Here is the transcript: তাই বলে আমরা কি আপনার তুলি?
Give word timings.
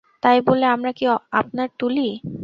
তাই 0.23 0.37
বলে 0.47 0.65
আমরা 0.67 0.91
কি 0.91 1.03
আপনার 1.33 1.67
তুলি? 1.79 2.07